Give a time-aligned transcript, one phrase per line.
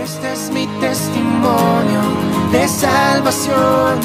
[0.00, 2.00] Este es mi testimonio
[2.50, 4.00] de salvación.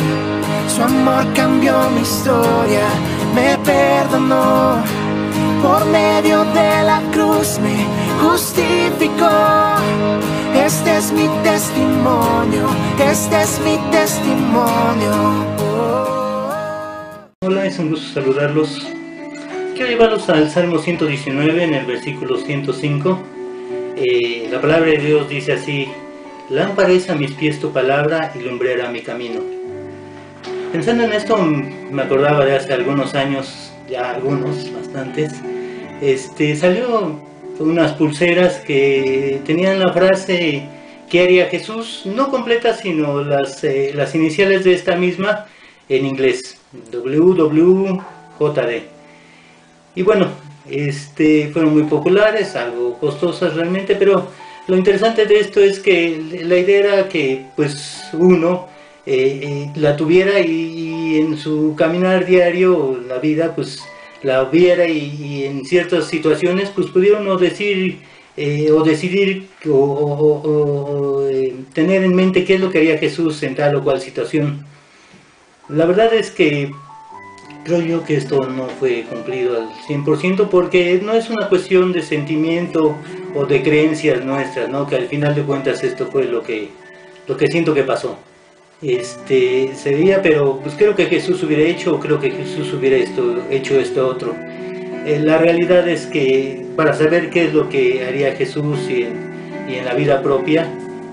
[0.67, 2.87] Su amor cambió mi historia,
[3.33, 4.83] me perdonó.
[5.61, 7.85] Por medio de la cruz me
[8.21, 9.29] justificó.
[10.53, 12.67] Este es mi testimonio,
[12.99, 15.45] este es mi testimonio.
[17.41, 18.85] Hola, es un gusto saludarlos.
[19.73, 23.36] Quiero llevarlos al Salmo 119 en el versículo 105.
[23.99, 25.87] Eh, la palabra de Dios dice así,
[26.51, 29.41] lámpara es a mis pies tu palabra y lumbrera mi camino.
[30.71, 35.33] Pensando en esto me acordaba de hace algunos años, ya algunos, bastantes,
[35.99, 37.19] este, salió
[37.57, 40.69] unas pulseras que tenían la frase
[41.09, 42.03] ¿qué haría Jesús?
[42.05, 45.47] No completa, sino las, eh, las iniciales de esta misma
[45.89, 46.59] en inglés,
[46.91, 48.83] WWJD.
[49.95, 50.27] Y bueno,
[50.69, 54.27] este, fueron muy populares, algo costosas realmente, pero
[54.67, 58.67] lo interesante de esto es que la idea era que pues uno
[59.05, 63.81] eh, eh, la tuviera y, en su caminar diario, la vida, pues
[64.21, 67.99] la viera y, en ciertas situaciones pues pudiera uno decir
[68.35, 71.25] eh, o decidir o,
[71.73, 74.65] tener en mente qué es lo que haría Jesús en tal o cual situación.
[75.69, 76.71] La verdad es que
[77.67, 82.01] creo yo que esto no fue cumplido al 100% porque no es una cuestión de
[82.01, 82.95] sentimiento
[83.35, 84.87] o de creencias nuestras, ¿no?
[84.87, 86.69] Que al final de cuentas esto fue lo que,
[87.27, 88.17] lo que siento que pasó.
[88.81, 93.43] Este, sería, pero pues creo que Jesús hubiera hecho, o creo que Jesús hubiera esto,
[93.49, 94.33] hecho esto otro.
[95.05, 99.33] Eh, la realidad es que para saber qué es lo que haría Jesús y en,
[99.67, 100.71] y en la vida propia,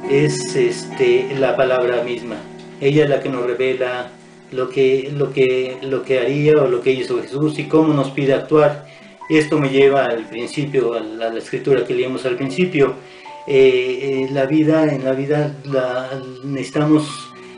[0.08, 2.36] es este, la palabra misma.
[2.80, 4.10] Ella es la que nos revela
[4.54, 8.10] lo que, lo, que, lo que haría o lo que hizo Jesús y cómo nos
[8.10, 8.86] pide actuar.
[9.28, 12.94] Esto me lleva al principio, a la, escritura que leímos al principio.
[13.46, 15.54] Eh, eh, la vida, en la vida
[16.44, 17.08] necesitamos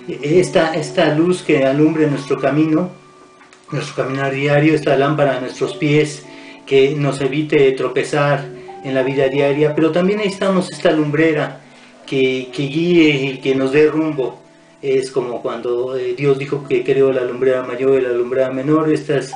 [0.08, 2.90] esta, esta luz que alumbre nuestro camino,
[3.70, 6.24] nuestro caminar diario, esta lámpara a nuestros pies
[6.66, 8.44] que nos evite tropezar
[8.84, 11.60] en la vida diaria, pero también necesitamos esta lumbrera
[12.06, 14.45] que, que guíe y que nos dé rumbo
[14.94, 18.92] es como cuando eh, Dios dijo que creó la lumbrera mayor y la lumbrera menor,
[18.92, 19.32] estas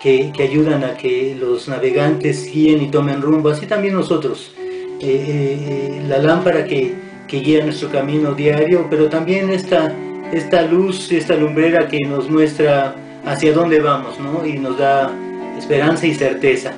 [0.00, 4.54] que, ayudan a que los navegantes guíen y tomen rumbo, así también nosotros.
[5.00, 6.94] Eh, eh, la lámpara que,
[7.28, 9.92] guía nuestro camino diario, pero también esta,
[10.32, 12.94] esta luz, esta lumbrera que nos muestra
[13.24, 14.46] hacia dónde vamos, ¿no?
[14.46, 15.12] Y nos da
[15.58, 16.72] esperanza y certeza.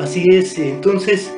[0.00, 1.30] Así es, entonces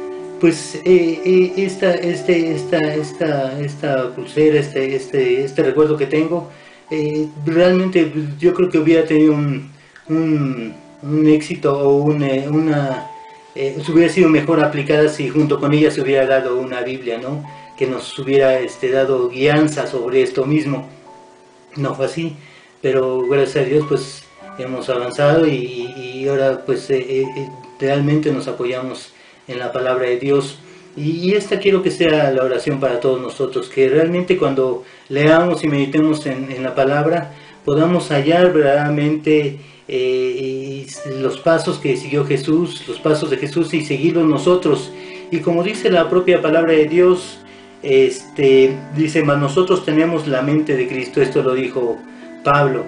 [0.47, 6.53] pues eh, eh, esta, este, esta, esta, esta pulsera, este, este, este recuerdo que tengo,
[6.89, 9.73] eh, realmente yo creo que hubiera tenido un,
[10.09, 13.11] un, éxito o una, una
[13.89, 17.45] hubiera sido mejor aplicada si junto con ella se hubiera dado una Biblia, ¿no?
[17.77, 20.89] Que nos hubiera este, dado guianza sobre esto mismo.
[21.75, 22.37] No fue así,
[22.81, 24.23] pero gracias a Dios pues
[24.61, 26.89] hemos avanzado y ahora pues
[27.81, 29.11] realmente nos apoyamos
[29.49, 30.59] en la palabra de Dios.
[30.97, 35.69] Y, esta quiero que sea la oración para todos nosotros, que realmente cuando leamos y
[35.69, 37.33] meditemos en, la palabra,
[37.65, 39.59] podamos hallar verdaderamente
[39.89, 40.87] eh,
[41.21, 44.91] los pasos que siguió Jesús, los pasos de Jesús y seguirlos nosotros.
[45.31, 47.41] Y como dice la propia palabra de Dios,
[47.83, 51.99] este, dice, mas nosotros tenemos la mente de Cristo, esto lo dijo
[52.43, 52.85] Pablo,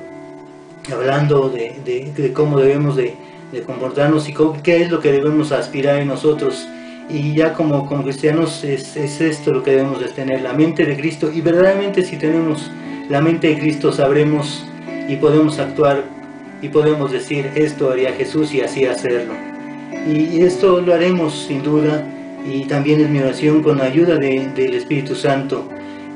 [0.91, 3.15] hablando de cómo debemos de,
[3.53, 6.69] de comportarnos y qué es lo que debemos aspirar en nosotros.
[7.11, 10.85] Y ya como, como cristianos es, es, esto lo que debemos de tener, la mente
[10.85, 11.31] de Cristo.
[11.33, 12.71] Y verdaderamente si tenemos
[13.09, 14.67] la mente de Cristo sabremos
[15.09, 16.05] y podemos actuar
[16.61, 19.33] y podemos decir esto haría Jesús y así hacerlo.
[20.07, 22.07] Y esto lo haremos sin duda
[22.47, 25.69] y también es mi oración con la ayuda del Espíritu Santo.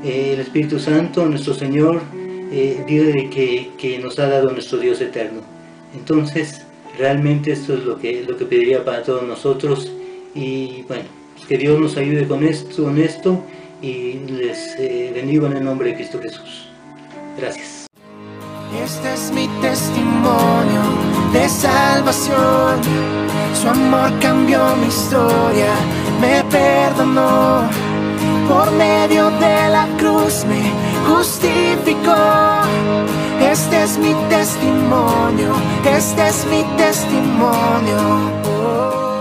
[0.05, 2.03] Eh, el Espíritu Santo, nuestro Señor,
[2.51, 2.83] eh,
[3.31, 5.41] que, que nos ha dado nuestro Dios eterno.
[5.95, 6.67] Entonces,
[6.99, 9.91] Realmente esto es lo que, lo que pediría para todos nosotros
[10.35, 11.05] y bueno,
[11.49, 13.43] que Dios nos ayude con esto, con esto
[13.81, 16.69] y les eh, bendigo en el nombre de Cristo Jesús.
[17.39, 17.87] Gracias.
[18.83, 20.83] Este es mi testimonio
[21.33, 22.81] de salvación.
[23.61, 25.73] Su amor cambió mi historia,
[26.21, 27.69] me perdonó.
[28.49, 30.73] Por medio de la cruz me
[31.07, 32.42] justificó.
[35.85, 37.99] Este es mi testimonio,
[38.43, 39.12] testimonio.